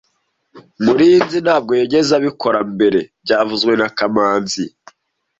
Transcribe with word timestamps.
Murinzi 0.83 1.37
ntabwo 1.45 1.71
yigeze 1.79 2.11
abikora 2.19 2.59
mbere 2.73 2.99
byavuzwe 3.23 3.71
na 3.79 3.89
kamanzi 3.97 4.63